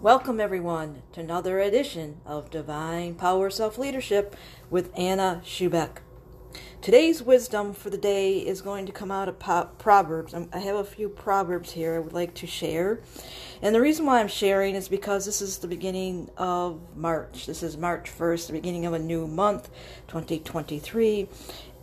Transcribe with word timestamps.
Welcome, 0.00 0.38
everyone, 0.38 1.02
to 1.14 1.20
another 1.20 1.58
edition 1.58 2.20
of 2.24 2.50
Divine 2.50 3.16
Power 3.16 3.50
Self 3.50 3.78
Leadership 3.78 4.36
with 4.70 4.96
Anna 4.96 5.42
Schubeck. 5.44 6.02
Today's 6.80 7.20
wisdom 7.20 7.72
for 7.72 7.90
the 7.90 7.98
day 7.98 8.38
is 8.38 8.62
going 8.62 8.86
to 8.86 8.92
come 8.92 9.10
out 9.10 9.28
of 9.28 9.40
Proverbs. 9.78 10.34
Um, 10.34 10.48
I 10.52 10.60
have 10.60 10.76
a 10.76 10.84
few 10.84 11.08
Proverbs 11.08 11.72
here 11.72 11.96
I 11.96 11.98
would 11.98 12.12
like 12.12 12.34
to 12.34 12.46
share. 12.46 13.00
And 13.60 13.74
the 13.74 13.80
reason 13.80 14.06
why 14.06 14.20
I'm 14.20 14.28
sharing 14.28 14.76
is 14.76 14.88
because 14.88 15.26
this 15.26 15.42
is 15.42 15.58
the 15.58 15.66
beginning 15.66 16.30
of 16.36 16.80
March. 16.96 17.46
This 17.46 17.64
is 17.64 17.76
March 17.76 18.08
1st, 18.16 18.46
the 18.46 18.52
beginning 18.52 18.86
of 18.86 18.92
a 18.92 19.00
new 19.00 19.26
month, 19.26 19.68
2023 20.06 21.28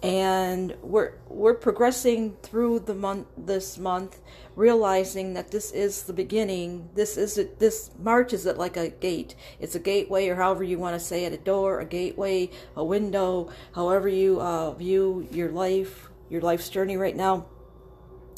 and 0.03 0.75
we're 0.81 1.13
we're 1.27 1.53
progressing 1.53 2.35
through 2.43 2.79
the 2.79 2.93
month 2.93 3.27
this 3.37 3.77
month 3.77 4.21
realizing 4.55 5.33
that 5.33 5.51
this 5.51 5.71
is 5.71 6.03
the 6.03 6.13
beginning. 6.13 6.89
This 6.95 7.17
is 7.17 7.37
it 7.37 7.59
this 7.59 7.91
march 7.99 8.33
is 8.33 8.45
it 8.45 8.57
like 8.57 8.77
a 8.77 8.89
gate. 8.89 9.35
It's 9.59 9.75
a 9.75 9.79
gateway 9.79 10.27
or 10.27 10.35
however 10.35 10.63
you 10.63 10.77
want 10.77 10.99
to 10.99 10.99
say 10.99 11.25
it 11.25 11.33
a 11.33 11.37
door 11.37 11.79
a 11.79 11.85
gateway 11.85 12.49
a 12.75 12.83
window 12.83 13.49
however 13.73 14.07
you 14.07 14.39
uh, 14.41 14.71
view 14.73 15.27
your 15.31 15.49
life 15.49 16.09
your 16.29 16.41
life's 16.41 16.69
journey 16.69 16.97
right 16.97 17.15
now. 17.15 17.47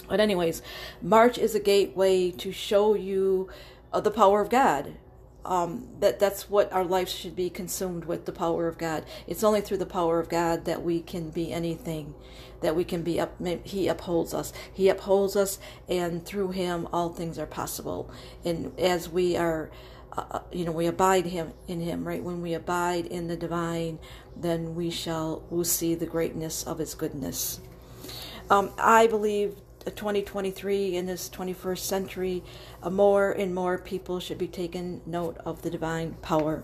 But 0.08 0.20
anyways 0.20 0.62
march 1.02 1.38
is 1.38 1.56
a 1.56 1.60
gateway 1.60 2.32
to 2.32 2.52
show 2.52 2.94
you 2.94 3.50
uh, 3.92 4.00
the 4.00 4.12
power 4.12 4.42
of 4.42 4.50
god 4.50 4.96
um, 5.46 5.88
that 6.00 6.20
that's 6.20 6.50
what 6.50 6.72
our 6.74 6.84
life 6.84 7.10
should 7.10 7.36
be 7.36 7.50
consumed 7.50 8.06
with 8.06 8.26
the 8.26 8.32
power 8.32 8.68
of 8.68 8.78
God. 8.78 9.06
It's 9.26 9.44
only 9.44 9.62
through 9.62 9.78
the 9.78 9.86
power 9.86 10.20
of 10.20 10.30
God 10.30 10.66
that 10.66 10.84
we 10.84 11.02
can 11.02 11.30
be 11.30 11.52
anything, 11.54 12.14
that 12.62 12.76
we 12.76 12.84
can 12.84 13.02
be 13.02 13.20
up. 13.20 13.36
He 13.64 13.88
upholds 13.88 14.34
us. 14.34 14.52
He 14.72 14.90
upholds 14.90 15.36
us, 15.36 15.60
and 15.88 16.26
through 16.26 16.52
Him 16.52 16.88
all 16.92 17.10
things 17.10 17.40
are 17.40 17.46
possible. 17.46 18.12
And 18.44 18.78
as 18.78 19.10
we 19.10 19.38
are, 19.38 19.72
uh, 20.18 20.26
uh 20.32 20.40
you 20.52 20.66
know, 20.66 20.74
we 20.74 20.86
abide 20.86 21.28
Him 21.28 21.54
in 21.68 21.80
Him. 21.80 22.06
Right 22.06 22.24
when 22.24 22.42
we 22.42 22.54
abide 22.54 23.06
in 23.06 23.28
the 23.28 23.38
divine, 23.38 24.00
then 24.36 24.76
we 24.76 24.90
shall 24.90 25.44
will 25.50 25.64
see 25.64 25.96
the 25.96 26.06
greatness 26.06 26.64
of 26.64 26.80
His 26.80 26.94
goodness. 26.94 27.62
Um, 28.50 28.72
I 28.78 29.08
believe 29.08 29.56
2023 29.92 30.96
in 30.96 31.06
this 31.06 31.30
21st 31.30 31.80
century, 31.80 32.44
more 32.90 33.32
and 33.32 33.54
more 33.54 33.78
people 33.78 34.20
should 34.20 34.38
be 34.38 34.48
taking 34.48 35.02
note 35.06 35.38
of 35.46 35.62
the 35.62 35.70
divine 35.70 36.16
power 36.22 36.64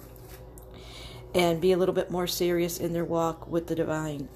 and 1.34 1.60
be 1.60 1.72
a 1.72 1.78
little 1.78 1.96
bit 1.96 2.12
more 2.12 2.28
serious 2.28 2.80
in 2.80 2.94
their 2.94 3.06
walk 3.06 3.48
with 3.48 3.68
the 3.68 3.76
divine. 3.76 4.30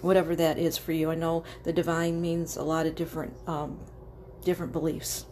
Whatever 0.00 0.36
that 0.36 0.58
is 0.58 0.76
for 0.76 0.92
you, 0.92 1.10
I 1.10 1.14
know 1.14 1.44
the 1.64 1.72
divine 1.72 2.20
means 2.20 2.56
a 2.56 2.62
lot 2.62 2.86
of 2.86 2.94
different 2.94 3.34
um, 3.48 3.80
different 4.44 4.72
beliefs, 4.72 5.24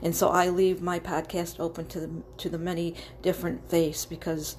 and 0.00 0.14
so 0.14 0.28
I 0.28 0.48
leave 0.48 0.80
my 0.80 1.00
podcast 1.00 1.58
open 1.58 1.86
to 1.88 2.00
the 2.00 2.10
to 2.38 2.48
the 2.48 2.58
many 2.58 2.94
different 3.20 3.68
faiths 3.68 4.06
because 4.06 4.56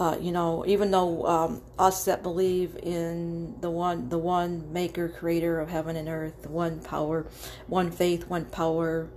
uh, 0.00 0.16
you 0.18 0.32
know, 0.32 0.64
even 0.66 0.90
though 0.90 1.26
um, 1.26 1.62
us 1.78 2.06
that 2.06 2.22
believe 2.22 2.74
in 2.82 3.60
the 3.60 3.70
one, 3.70 4.08
the 4.08 4.16
one 4.16 4.72
Maker, 4.72 5.10
Creator 5.10 5.60
of 5.60 5.68
heaven 5.68 5.94
and 5.94 6.08
earth, 6.08 6.46
one 6.46 6.80
power, 6.80 7.26
one 7.66 7.90
faith, 7.90 8.26
one 8.26 8.46
power, 8.46 9.10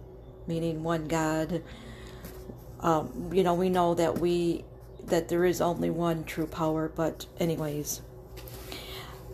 meaning 0.45 0.83
one 0.83 1.07
God. 1.07 1.63
Um, 2.81 3.29
you 3.31 3.43
know, 3.43 3.53
we 3.53 3.69
know 3.69 3.93
that 3.95 4.17
we 4.17 4.65
that 5.05 5.29
there 5.29 5.45
is 5.45 5.61
only 5.61 5.89
one 5.89 6.25
true 6.25 6.47
power. 6.47 6.91
But 6.93 7.27
anyways, 7.39 8.01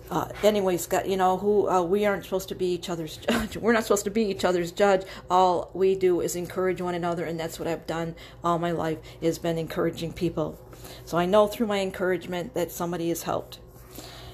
uh, 0.10 0.28
anyways, 0.44 0.88
God, 0.88 1.08
you 1.08 1.18
know, 1.18 1.38
who 1.38 1.70
uh, 1.70 1.82
we 1.82 2.06
aren't 2.06 2.24
supposed 2.24 2.50
to 2.50 2.56
be 2.56 2.68
each 2.68 2.90
other's 2.90 3.18
judge. 3.30 3.58
We're 3.58 3.74
not 3.74 3.84
supposed 3.84 4.06
to 4.06 4.12
be 4.12 4.24
each 4.24 4.44
other's 4.44 4.72
judge. 4.72 5.04
All 5.30 5.70
we 5.74 5.96
do 5.96 6.22
is 6.22 6.36
encourage 6.36 6.82
one 6.82 6.96
another, 6.96 7.26
and 7.26 7.40
that's 7.40 7.60
what 7.60 7.68
I've 7.68 7.86
done 7.86 8.16
all 8.44 8.58
my 8.60 8.72
life. 8.72 8.98
Is 9.22 9.38
been 9.38 9.58
encouraging 9.58 10.14
people. 10.14 10.60
So 11.06 11.18
I 11.18 11.26
know 11.26 11.48
through 11.48 11.68
my 11.68 11.80
encouragement 11.80 12.54
that 12.56 12.72
somebody 12.72 13.12
is 13.12 13.24
helped. 13.24 13.60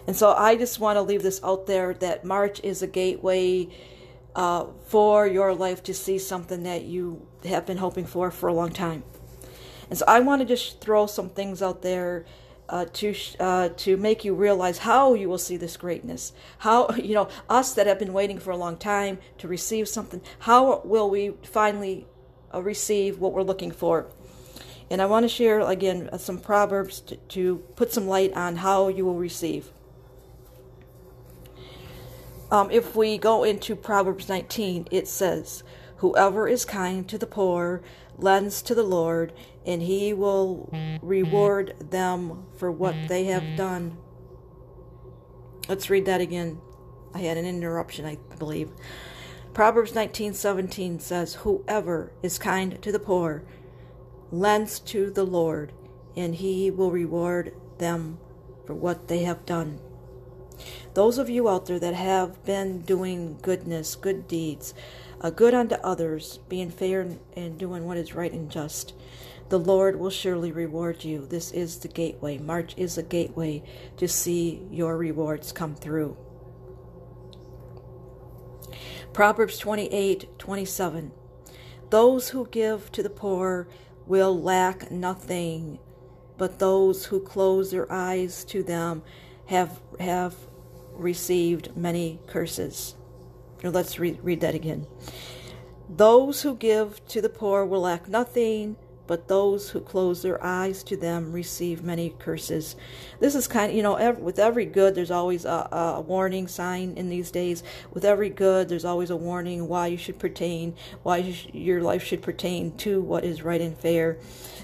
And 0.08 0.16
so 0.16 0.34
I 0.34 0.56
just 0.56 0.80
want 0.80 0.98
to 0.98 1.02
leave 1.02 1.24
this 1.24 1.42
out 1.44 1.66
there 1.66 1.94
that 1.96 2.24
March 2.24 2.62
is 2.64 2.82
a 2.82 2.88
gateway 2.88 3.70
uh, 4.36 4.68
for 4.88 5.26
your 5.26 5.54
life 5.54 5.82
to 5.84 5.94
see 5.94 6.20
something 6.20 6.64
that 6.64 6.84
you 6.84 7.26
have 7.46 7.66
been 7.66 7.78
hoping 7.78 8.06
for 8.06 8.30
for 8.32 8.48
a 8.48 8.54
long 8.54 8.72
time. 8.72 9.04
And 9.90 9.98
so 9.98 10.06
I 10.08 10.20
want 10.20 10.42
to 10.42 10.46
just 10.46 10.82
throw 10.82 11.08
some 11.08 11.30
things 11.30 11.62
out 11.62 11.82
there 11.82 12.26
uh, 12.70 12.86
to 12.94 13.16
uh, 13.40 13.70
to 13.70 13.98
make 13.98 14.26
you 14.26 14.34
realize 14.34 14.80
how 14.80 15.14
you 15.14 15.30
will 15.30 15.38
see 15.38 15.58
this 15.58 15.78
greatness. 15.78 16.34
How 16.60 16.90
you 16.96 17.14
know 17.14 17.30
us 17.50 17.74
that 17.74 17.88
have 17.88 18.00
been 18.00 18.14
waiting 18.14 18.40
for 18.40 18.52
a 18.52 18.58
long 18.58 18.78
time 18.78 19.20
to 19.38 19.48
receive 19.48 19.88
something. 19.88 20.22
How 20.40 20.82
will 20.84 21.10
we 21.10 21.34
finally 21.44 22.08
uh, 22.54 22.62
receive 22.62 23.20
what 23.20 23.34
we're 23.34 23.44
looking 23.44 23.72
for? 23.72 24.08
And 24.90 25.02
I 25.02 25.08
want 25.08 25.24
to 25.24 25.30
share 25.30 25.60
again 25.62 26.10
uh, 26.12 26.18
some 26.18 26.38
proverbs 26.38 27.00
to, 27.02 27.16
to 27.16 27.58
put 27.76 27.92
some 27.92 28.08
light 28.08 28.34
on 28.34 28.58
how 28.58 28.88
you 28.88 29.06
will 29.06 29.16
receive. 29.16 29.72
Um, 32.52 32.70
if 32.70 32.96
we 32.96 33.18
go 33.18 33.44
into 33.44 33.76
Proverbs 33.76 34.30
19, 34.30 34.88
it 34.92 35.08
says, 35.08 35.64
Whoever 35.98 36.48
is 36.48 36.66
kind 36.66 37.08
to 37.08 37.18
the 37.18 37.28
poor 37.28 37.82
lends 38.18 38.62
to 38.64 38.76
the 38.76 38.84
Lord, 38.84 39.34
and 39.66 39.82
he 39.82 40.14
will 40.14 40.70
reward 41.02 41.76
them 41.80 42.46
for 42.58 42.72
what 42.72 42.96
they 43.08 43.26
have 43.26 43.58
done. 43.58 43.98
Let's 45.68 45.90
read 45.90 46.06
that 46.06 46.22
again. 46.22 46.60
I 47.14 47.20
had 47.20 47.38
an 47.38 47.46
interruption, 47.46 48.06
I 48.06 48.18
believe. 48.38 48.72
Proverbs 49.54 49.94
19:17 49.94 51.00
says, 51.00 51.36
"Whoever 51.36 52.12
is 52.22 52.38
kind 52.38 52.82
to 52.82 52.92
the 52.92 53.00
poor 53.00 53.44
lends 54.32 54.80
to 54.80 55.10
the 55.10 55.24
Lord, 55.24 55.72
and 56.16 56.36
he 56.36 56.70
will 56.70 56.92
reward 56.92 57.54
them 57.78 58.20
for 58.66 58.74
what 58.74 59.08
they 59.08 59.20
have 59.20 59.46
done. 59.46 59.80
Those 60.94 61.18
of 61.18 61.30
you 61.30 61.50
out 61.50 61.66
there 61.66 61.80
that 61.80 61.94
have 61.94 62.44
been 62.44 62.82
doing 62.82 63.38
goodness, 63.42 63.96
good 63.96 64.28
deeds, 64.28 64.74
uh, 65.22 65.30
good 65.30 65.54
unto 65.54 65.76
others, 65.76 66.40
being 66.50 66.70
fair 66.70 67.08
and 67.36 67.58
doing 67.58 67.86
what 67.86 67.98
is 67.98 68.16
right 68.16 68.32
and 68.32 68.50
just, 68.50 68.94
the 69.50 69.60
Lord 69.60 70.00
will 70.00 70.10
surely 70.10 70.52
reward 70.52 71.04
you. 71.04 71.26
This 71.26 71.52
is 71.52 71.78
the 71.80 71.88
gateway. 71.88 72.38
March 72.38 72.74
is 72.78 72.98
a 72.98 73.04
gateway 73.04 73.64
to 73.98 74.08
see 74.08 74.66
your 74.72 74.98
rewards 74.98 75.52
come 75.52 75.76
through. 75.76 76.18
Proverbs 79.14 79.58
28 79.60 80.38
27. 80.40 81.12
Those 81.90 82.30
who 82.30 82.48
give 82.48 82.92
to 82.92 83.04
the 83.04 83.10
poor 83.10 83.68
will 84.08 84.40
lack 84.40 84.92
nothing, 84.92 85.80
but 86.38 86.60
those 86.60 87.06
who 87.06 87.20
close 87.20 87.72
their 87.72 87.90
eyes 87.92 88.44
to 88.46 88.64
them 88.64 89.04
have 89.46 89.80
have 90.00 90.36
received 90.92 91.78
many 91.78 92.20
curses. 92.28 92.96
Let's 93.72 94.00
read, 94.00 94.20
read 94.22 94.42
that 94.42 94.56
again. 94.56 94.88
Those 95.90 96.42
who 96.42 96.56
give 96.56 97.06
to 97.08 97.22
the 97.22 97.30
poor 97.30 97.66
will 97.66 97.82
lack 97.82 98.08
nothing, 98.08 98.76
but 99.08 99.28
those 99.28 99.70
who 99.70 99.80
close 99.82 100.22
their 100.22 100.44
eyes 100.44 100.84
to 100.84 100.98
them 100.98 101.32
receive 101.32 101.84
many 101.84 102.10
curses. 102.18 102.76
This 103.20 103.36
is 103.36 103.48
kind 103.48 103.70
of, 103.70 103.78
you 103.78 103.84
know, 103.84 103.96
every, 103.96 104.24
with 104.24 104.40
every 104.40 104.66
good, 104.66 104.96
there's 104.96 105.12
always 105.12 105.46
a, 105.46 105.68
a, 105.72 106.02
warning 106.02 106.48
sign 106.48 106.94
in 106.98 107.10
these 107.10 107.32
days. 107.32 107.64
With 107.92 108.04
every 108.04 108.30
good, 108.30 108.68
there's 108.68 108.86
always 108.86 109.10
a 109.10 109.16
warning 109.16 109.68
why 109.68 109.88
you 109.88 109.98
should 109.98 110.20
pertain, 110.20 110.76
why 111.04 111.18
you 111.18 111.34
sh- 111.34 111.48
your 111.54 111.82
life 111.82 112.04
should 112.04 112.22
pertain 112.22 112.76
to 112.78 113.02
what 113.02 113.24
is 113.24 113.44
right 113.44 113.62
and 113.62 113.78
fair. 113.78 114.18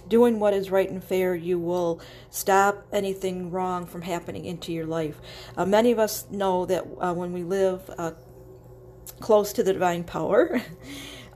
Doing 0.07 0.39
what 0.39 0.53
is 0.53 0.71
right 0.71 0.89
and 0.89 1.03
fair, 1.03 1.35
you 1.35 1.59
will 1.59 2.01
stop 2.29 2.85
anything 2.91 3.51
wrong 3.51 3.85
from 3.85 4.01
happening 4.01 4.45
into 4.45 4.73
your 4.73 4.85
life. 4.85 5.21
Uh, 5.55 5.65
many 5.65 5.91
of 5.91 5.99
us 5.99 6.25
know 6.31 6.65
that 6.65 6.85
uh, 6.99 7.13
when 7.13 7.31
we 7.31 7.43
live 7.43 7.89
uh, 7.97 8.11
close 9.19 9.53
to 9.53 9.63
the 9.63 9.73
divine 9.73 10.03
power, 10.03 10.61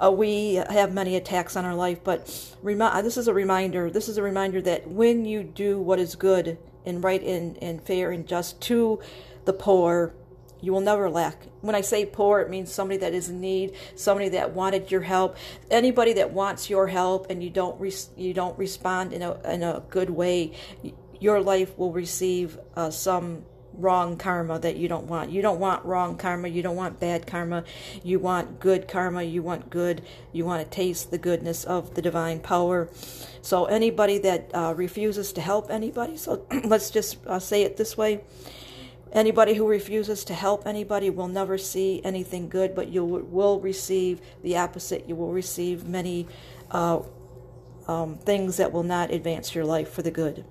Uh, 0.02 0.12
we 0.12 0.56
have 0.56 0.94
many 0.94 1.16
attacks 1.16 1.56
on 1.56 1.64
our 1.64 1.76
life, 1.76 2.03
but 2.03 2.56
remi- 2.62 2.82
uh, 2.82 3.02
this 3.02 3.17
is 3.17 3.28
a 3.28 3.34
reminder. 3.34 3.90
This 3.90 4.09
is 4.09 4.17
a 4.17 4.22
reminder 4.22 4.62
that 4.62 4.90
when 4.90 5.26
you 5.26 5.44
do 5.44 5.79
what 5.79 6.00
is 6.00 6.16
good 6.16 6.58
and 6.85 7.03
right 7.03 7.22
and, 7.23 7.58
and 7.64 7.82
fair 7.82 8.12
and 8.12 8.28
just 8.28 8.59
to 8.64 9.00
the 9.46 9.53
poor, 9.53 10.14
you 10.59 10.73
will 10.73 10.82
never 10.82 11.09
lack. 11.09 11.47
When 11.62 11.76
I 11.76 11.82
say 11.82 12.06
poor, 12.06 12.41
it 12.41 12.50
means 12.50 12.73
somebody 12.73 12.97
that 13.00 13.14
is 13.14 13.29
in 13.29 13.40
need, 13.40 13.73
somebody 13.96 14.29
that 14.29 14.52
wanted 14.52 14.91
your 14.91 15.02
help, 15.02 15.38
anybody 15.72 16.14
that 16.14 16.32
wants 16.32 16.70
your 16.70 16.88
help, 16.88 17.29
and 17.29 17.44
you 17.44 17.50
don't 17.50 17.79
re- 17.79 17.94
you 18.17 18.34
don't 18.34 18.58
respond 18.58 19.14
in 19.14 19.22
a 19.22 19.40
in 19.50 19.64
a 19.64 19.84
good 19.90 20.09
way. 20.09 20.53
Your 21.20 21.40
life 21.41 21.78
will 21.78 21.91
receive 21.91 22.58
uh, 22.76 22.90
some 22.90 23.46
wrong 23.78 24.18
karma 24.18 24.60
that 24.60 24.78
you 24.78 24.88
don't 24.88 25.08
want. 25.08 25.32
You 25.32 25.42
don't 25.42 25.60
want 25.60 25.86
wrong 25.86 26.18
karma. 26.18 26.48
You 26.48 26.62
don't 26.62 26.76
want 26.76 27.00
bad 27.00 27.28
karma. 27.28 27.64
You 28.04 28.20
want 28.20 28.60
good 28.60 28.88
karma. 28.88 29.24
You 29.24 29.42
want 29.42 29.70
good. 29.70 30.02
You 30.32 30.46
want 30.46 30.64
to 30.64 30.70
taste 30.70 31.12
the 31.12 31.18
goodness 31.18 31.64
of 31.64 31.96
the 31.96 32.02
divine 32.02 32.40
power. 32.40 32.90
So, 33.42 33.66
anybody 33.66 34.18
that 34.20 34.50
uh, 34.54 34.74
refuses 34.76 35.32
to 35.34 35.42
help 35.42 35.70
anybody, 35.70 36.18
so 36.18 36.46
let's 36.64 36.90
just 36.90 37.18
uh, 37.28 37.40
say 37.40 37.64
it 37.64 37.78
this 37.78 37.96
way 37.96 38.22
Anybody 39.16 39.54
who 39.54 39.66
refuses 39.66 40.26
to 40.26 40.34
help 40.34 40.68
anybody 40.68 41.10
will 41.10 41.30
never 41.30 41.58
see 41.58 42.02
anything 42.04 42.50
good, 42.50 42.76
but 42.76 42.90
you 42.90 43.06
will 43.06 43.62
receive 43.62 44.20
the 44.44 44.58
opposite. 44.58 45.08
You 45.08 45.16
will 45.16 45.32
receive 45.32 45.88
many 45.88 46.28
uh, 46.70 47.00
um, 47.88 48.18
things 48.18 48.58
that 48.58 48.74
will 48.74 48.84
not 48.84 49.12
advance 49.12 49.56
your 49.56 49.64
life 49.64 49.90
for 49.90 50.02
the 50.02 50.12
good. 50.12 50.44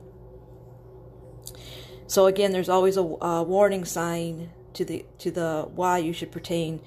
So 2.06 2.26
again, 2.26 2.52
there's 2.52 2.68
always 2.68 2.96
a, 2.96 3.02
a 3.02 3.42
warning 3.42 3.84
sign 3.84 4.50
to 4.74 4.84
the 4.84 5.04
to 5.18 5.30
the 5.30 5.68
why 5.74 5.98
you 5.98 6.12
should 6.12 6.32
pertain, 6.32 6.80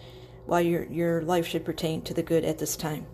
why 0.45 0.61
your 0.61 0.83
your 0.85 1.21
life 1.21 1.47
should 1.47 1.65
pertain 1.65 2.01
to 2.03 2.13
the 2.13 2.23
good 2.23 2.45
at 2.45 2.59
this 2.59 2.75
time. 2.75 3.07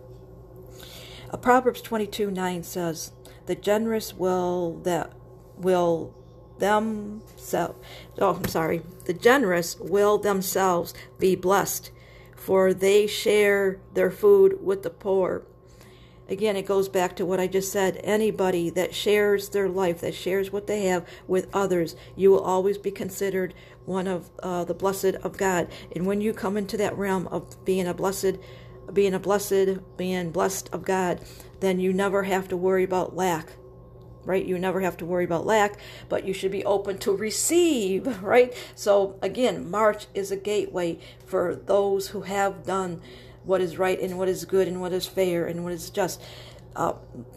Uh, 1.30 1.36
Proverbs 1.36 1.80
22 1.80 2.30
9 2.30 2.62
says, 2.62 3.12
"The 3.46 3.54
generous 3.54 4.14
will 4.14 4.80
that 4.84 5.12
will 5.56 6.14
themselves, 6.58 7.78
oh, 8.18 8.34
I'm 8.34 8.48
sorry, 8.48 8.82
the 9.06 9.14
generous 9.14 9.78
will 9.78 10.18
themselves 10.18 10.94
be 11.18 11.34
blessed, 11.34 11.90
for 12.36 12.72
they 12.72 13.06
share 13.06 13.80
their 13.94 14.10
food 14.10 14.62
with 14.62 14.82
the 14.82 14.90
poor. 14.90 15.46
Again, 16.28 16.56
it 16.56 16.66
goes 16.66 16.88
back 16.88 17.16
to 17.16 17.26
what 17.26 17.40
I 17.40 17.46
just 17.46 17.70
said. 17.70 18.00
Anybody 18.02 18.70
that 18.70 18.94
shares 18.94 19.50
their 19.50 19.68
life, 19.68 20.00
that 20.00 20.14
shares 20.14 20.50
what 20.50 20.66
they 20.66 20.84
have 20.84 21.06
with 21.26 21.48
others, 21.52 21.96
you 22.16 22.30
will 22.30 22.40
always 22.40 22.78
be 22.78 22.90
considered 22.90 23.52
one 23.84 24.06
of 24.06 24.30
uh, 24.42 24.64
the 24.64 24.74
blessed 24.74 25.16
of 25.22 25.36
God. 25.36 25.68
And 25.94 26.06
when 26.06 26.22
you 26.22 26.32
come 26.32 26.56
into 26.56 26.78
that 26.78 26.96
realm 26.96 27.26
of 27.28 27.62
being 27.64 27.86
a 27.86 27.92
blessed, 27.92 28.38
being 28.92 29.12
a 29.12 29.18
blessed, 29.18 29.96
being 29.98 30.30
blessed 30.30 30.70
of 30.72 30.84
God, 30.84 31.20
then 31.60 31.78
you 31.78 31.92
never 31.92 32.22
have 32.22 32.48
to 32.48 32.56
worry 32.56 32.84
about 32.84 33.14
lack 33.14 33.48
right? 34.24 34.44
You 34.44 34.58
never 34.58 34.80
have 34.80 34.96
to 34.98 35.04
worry 35.04 35.24
about 35.24 35.46
lack, 35.46 35.78
but 36.08 36.24
you 36.24 36.32
should 36.32 36.50
be 36.50 36.64
open 36.64 36.98
to 36.98 37.12
receive, 37.14 38.06
right? 38.22 38.54
So 38.74 39.18
again, 39.22 39.70
March 39.70 40.06
is 40.14 40.30
a 40.30 40.36
gateway 40.36 40.98
for 41.26 41.54
those 41.54 42.08
who 42.08 42.22
have 42.22 42.64
done 42.64 43.00
what 43.44 43.60
is 43.60 43.78
right 43.78 44.00
and 44.00 44.18
what 44.18 44.28
is 44.28 44.44
good 44.44 44.68
and 44.68 44.80
what 44.80 44.92
is 44.92 45.06
fair 45.06 45.46
and 45.46 45.64
what 45.64 45.72
is 45.72 45.90
just 45.90 46.20
uh, 46.76 46.94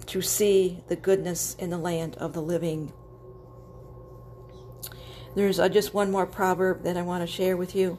to 0.08 0.22
see 0.22 0.84
the 0.88 0.96
goodness 0.96 1.56
in 1.60 1.70
the 1.70 1.78
land 1.78 2.16
of 2.18 2.34
the 2.34 2.42
living. 2.42 2.92
There's 5.36 5.60
uh, 5.60 5.70
just 5.70 5.94
one 5.94 6.12
more 6.12 6.26
proverb 6.26 6.84
that 6.84 6.98
I 6.98 7.04
want 7.04 7.22
to 7.22 7.28
share 7.28 7.56
with 7.56 7.76
you. 7.76 7.98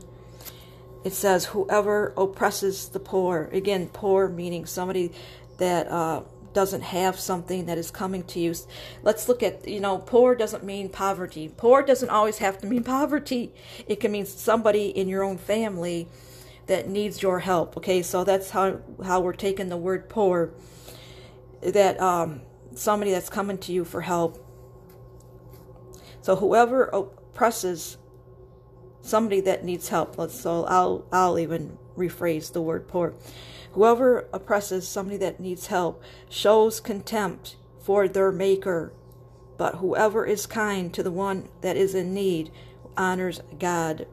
It 1.05 1.13
says, 1.13 1.47
Whoever 1.47 2.13
oppresses 2.17 2.89
the 2.89 2.99
poor, 2.99 3.49
again, 3.53 3.89
poor 3.93 4.29
meaning 4.29 4.67
somebody 4.67 5.13
that 5.59 5.87
uh, 5.89 6.23
doesn't 6.53 6.83
have 6.83 7.21
something 7.21 7.67
that 7.67 7.79
is 7.79 7.91
coming 7.91 8.25
to 8.25 8.41
you. 8.41 8.55
Let's 9.05 9.29
look 9.29 9.45
at, 9.45 9.69
you 9.69 9.79
know, 9.79 9.99
poor 9.99 10.35
doesn't 10.35 10.65
mean 10.65 10.89
poverty. 10.89 11.53
Poor 11.57 11.83
doesn't 11.83 12.11
always 12.11 12.39
have 12.39 12.59
to 12.59 12.67
mean 12.67 12.83
poverty. 12.83 13.53
It 13.87 14.01
can 14.01 14.11
mean 14.11 14.27
somebody 14.27 14.89
in 14.89 15.09
your 15.09 15.23
own 15.23 15.39
family 15.39 16.09
that 16.69 16.89
needs 16.89 17.23
your 17.23 17.41
help. 17.41 17.77
Okay, 17.77 18.03
so 18.03 18.25
that's 18.25 18.51
how 18.51 18.81
how 19.05 19.21
we're 19.21 19.33
taking 19.33 19.69
the 19.69 19.77
word 19.77 20.09
poor. 20.09 20.53
That 21.61 22.01
um, 22.01 22.43
somebody 22.75 23.11
that's 23.11 23.29
coming 23.29 23.59
to 23.59 23.73
you 23.73 23.85
for 23.85 24.03
help. 24.03 24.45
So 26.21 26.37
whoever 26.37 26.85
oppresses 26.85 27.99
somebody 29.01 29.41
that 29.41 29.65
needs 29.65 29.89
help. 29.89 30.17
Let's 30.19 30.39
so 30.39 30.65
I'll 30.65 31.07
I'll 31.11 31.39
even 31.39 31.79
rephrase 31.97 32.53
the 32.53 32.63
word 32.63 32.87
poor. 32.87 33.15
Whoever 33.73 34.29
oppresses 34.33 34.87
somebody 34.87 35.17
that 35.19 35.41
needs 35.41 35.67
help 35.67 36.03
shows 36.29 36.81
contempt 36.81 37.57
for 37.81 38.09
their 38.09 38.33
maker, 38.33 38.93
but 39.57 39.77
whoever 39.77 40.25
is 40.25 40.47
kind 40.47 40.93
to 40.95 41.03
the 41.03 41.11
one 41.11 41.49
that 41.61 41.77
is 41.77 41.95
in 41.95 42.13
need 42.15 42.51
honors 42.97 43.41
God. 43.59 44.07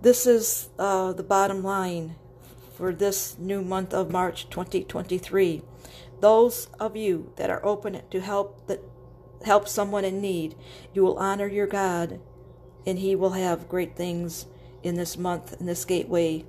This 0.00 0.28
is 0.28 0.68
uh, 0.78 1.12
the 1.12 1.24
bottom 1.24 1.64
line 1.64 2.14
for 2.76 2.92
this 2.92 3.36
new 3.36 3.62
month 3.62 3.92
of 3.92 4.12
March 4.12 4.48
2023. 4.48 5.62
Those 6.20 6.68
of 6.78 6.94
you 6.94 7.32
that 7.34 7.50
are 7.50 7.64
open 7.66 8.00
to 8.08 8.20
help 8.20 8.68
that 8.68 8.80
help 9.44 9.66
someone 9.66 10.04
in 10.04 10.20
need, 10.20 10.54
you 10.94 11.02
will 11.02 11.18
honor 11.18 11.48
your 11.48 11.66
God, 11.66 12.20
and 12.86 13.00
He 13.00 13.16
will 13.16 13.32
have 13.32 13.68
great 13.68 13.96
things 13.96 14.46
in 14.84 14.94
this 14.94 15.18
month 15.18 15.58
in 15.58 15.66
this 15.66 15.84
gateway 15.84 16.44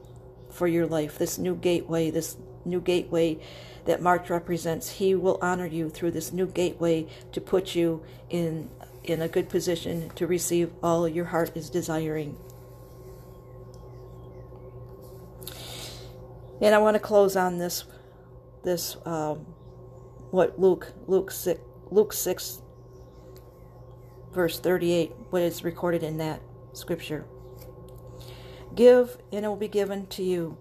for 0.51 0.67
your 0.67 0.85
life, 0.85 1.17
this 1.17 1.39
new 1.39 1.55
gateway, 1.55 2.11
this 2.11 2.37
new 2.65 2.79
gateway 2.79 3.39
that 3.85 3.99
March 3.99 4.29
represents. 4.29 4.91
He 4.91 5.15
will 5.15 5.39
honor 5.41 5.65
you 5.65 5.89
through 5.89 6.11
this 6.11 6.31
new 6.31 6.45
gateway 6.45 7.07
to 7.31 7.41
put 7.41 7.73
you 7.73 8.03
in 8.29 8.69
in 9.03 9.23
a 9.23 9.27
good 9.27 9.49
position 9.49 10.11
to 10.11 10.27
receive 10.27 10.71
all 10.83 11.07
your 11.07 11.25
heart 11.25 11.57
is 11.57 11.71
desiring. 11.71 12.37
And 16.61 16.75
I 16.75 16.77
want 16.77 16.95
to 16.95 16.99
close 16.99 17.35
on 17.35 17.57
this 17.57 17.85
this 18.63 18.97
um, 19.05 19.37
what 20.31 20.59
Luke 20.59 20.93
Luke 21.07 21.31
six 21.31 21.59
Luke 21.89 22.13
six 22.13 22.61
verse 24.33 24.59
thirty 24.59 24.91
eight 24.91 25.13
what 25.29 25.41
is 25.41 25.63
recorded 25.63 26.03
in 26.03 26.17
that 26.17 26.41
scripture. 26.73 27.25
Give, 28.75 29.17
and 29.31 29.45
it 29.45 29.47
will 29.47 29.55
be 29.55 29.67
given 29.67 30.07
to 30.07 30.23
you. 30.23 30.57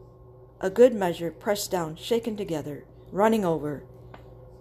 A 0.60 0.70
good 0.70 0.94
measure, 0.94 1.30
pressed 1.30 1.70
down, 1.70 1.94
shaken 1.94 2.36
together, 2.36 2.84
running 3.12 3.44
over, 3.44 3.84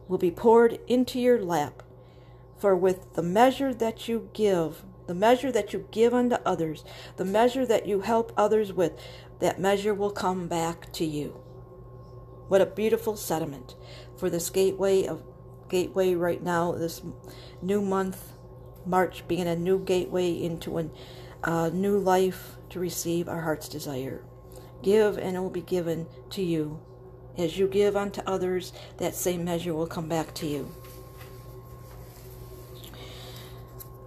will 0.08 0.18
be 0.18 0.30
poured 0.30 0.80
into 0.88 1.20
your 1.20 1.42
lap. 1.42 1.82
For 2.60 2.76
with 2.76 3.14
the 3.14 3.24
measure 3.24 3.74
that 3.74 4.08
you 4.08 4.30
give, 4.34 4.84
the 5.08 5.16
measure 5.16 5.52
that 5.52 5.74
you 5.74 5.88
give 5.92 6.14
unto 6.14 6.36
others, 6.46 6.84
the 7.16 7.26
measure 7.26 7.66
that 7.66 7.88
you 7.88 8.02
help 8.02 8.32
others 8.36 8.74
with, 8.74 8.94
that 9.40 9.60
measure 9.60 9.94
will 9.94 10.12
come 10.12 10.48
back 10.48 10.92
to 10.94 11.06
you. 11.06 11.40
What 12.48 12.62
a 12.62 12.66
beautiful 12.66 13.18
sentiment 13.18 13.76
for 14.18 14.30
this 14.30 14.50
gateway 14.50 15.06
of 15.06 15.24
gateway 15.70 16.16
right 16.16 16.42
now, 16.42 16.72
this 16.72 17.02
new 17.62 17.82
month, 17.82 18.32
March 18.86 19.28
being 19.28 19.48
a 19.48 19.56
new 19.56 19.80
gateway 19.84 20.32
into 20.32 20.80
a 20.80 20.90
uh, 21.44 21.70
new 21.70 21.98
life, 21.98 22.58
to 22.70 22.80
receive 22.80 23.28
our 23.28 23.42
heart's 23.42 23.70
desire. 23.70 24.24
Give, 24.82 25.18
and 25.18 25.36
it 25.36 25.40
will 25.40 25.50
be 25.50 25.62
given 25.62 26.08
to 26.32 26.42
you. 26.42 26.80
As 27.38 27.58
you 27.58 27.68
give 27.68 27.96
unto 27.96 28.22
others, 28.26 28.74
that 28.98 29.16
same 29.16 29.44
measure 29.44 29.74
will 29.74 29.88
come 29.88 30.08
back 30.08 30.34
to 30.36 30.48
you. 30.48 30.72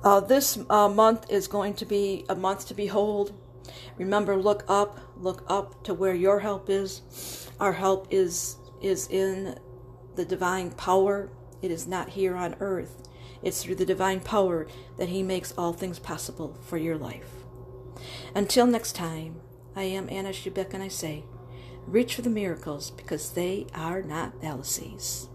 Uh, 0.03 0.21
this 0.21 0.59
uh, 0.71 0.89
month 0.89 1.31
is 1.31 1.47
going 1.47 1.75
to 1.75 1.85
be 1.85 2.25
a 2.29 2.35
month 2.35 2.67
to 2.69 2.75
behold. 2.75 3.33
Remember, 3.99 4.37
look 4.37 4.65
up, 4.67 4.99
look 5.21 5.45
up 5.49 5.83
to 5.85 5.95
where 5.95 6.15
your 6.15 6.41
help 6.41 6.69
is. 6.69 7.49
Our 7.59 7.75
help 7.75 8.07
is 8.11 8.57
is 8.81 9.09
in 9.09 9.59
the 10.17 10.25
divine 10.25 10.71
power. 10.73 11.31
It 11.63 11.71
is 11.71 11.87
not 11.87 12.11
here 12.11 12.37
on 12.37 12.57
earth. 12.61 13.09
It's 13.43 13.63
through 13.63 13.77
the 13.77 13.87
divine 13.87 14.21
power 14.21 14.67
that 14.99 15.09
He 15.09 15.23
makes 15.23 15.53
all 15.57 15.73
things 15.73 15.99
possible 15.99 16.59
for 16.63 16.77
your 16.77 16.97
life. 16.97 17.31
Until 18.35 18.67
next 18.67 18.93
time, 18.93 19.41
I 19.75 19.85
am 19.85 20.09
Anna 20.11 20.31
Shubek 20.31 20.75
and 20.75 20.83
I 20.83 20.89
say, 20.89 21.25
reach 21.87 22.15
for 22.15 22.23
the 22.23 22.31
miracles 22.31 22.91
because 22.91 23.33
they 23.33 23.67
are 23.75 24.03
not 24.03 24.41
fallacies. 24.41 25.30